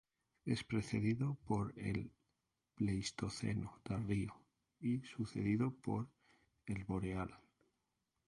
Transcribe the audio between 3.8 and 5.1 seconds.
tardío y